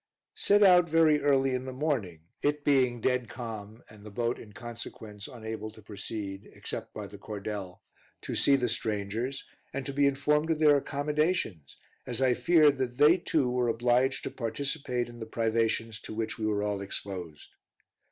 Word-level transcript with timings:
Set 0.33 0.63
out 0.63 0.89
very 0.89 1.21
early 1.21 1.53
in 1.53 1.65
the 1.65 1.71
morning, 1.71 2.21
it 2.41 2.63
being 2.65 2.99
dead 2.99 3.29
calm, 3.29 3.83
and 3.87 4.03
the 4.03 4.09
boat 4.09 4.39
in 4.39 4.51
consequence 4.51 5.27
unable 5.27 5.69
to 5.69 5.79
proceed, 5.83 6.49
except 6.55 6.91
by 6.91 7.05
the 7.05 7.19
cordel, 7.19 7.83
to 8.19 8.33
see 8.33 8.55
the 8.55 8.67
strangers, 8.67 9.45
and 9.71 9.85
to 9.85 9.93
be 9.93 10.07
informed 10.07 10.49
of 10.49 10.57
their 10.57 10.75
accommodations, 10.75 11.77
as 12.07 12.19
I 12.19 12.33
feared 12.33 12.79
that 12.79 12.97
they 12.97 13.15
too 13.17 13.47
were 13.51 13.67
obliged 13.67 14.23
to 14.23 14.31
participate 14.31 15.07
in 15.07 15.19
the 15.19 15.27
privations 15.27 16.01
to 16.01 16.15
which 16.15 16.39
we 16.39 16.47
were 16.47 16.63
all 16.63 16.81
exposed. 16.81 17.49